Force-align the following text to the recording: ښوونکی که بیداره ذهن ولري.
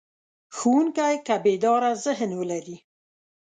ښوونکی 0.55 1.15
که 1.25 1.35
بیداره 1.43 1.91
ذهن 2.03 2.31
ولري. 2.39 2.77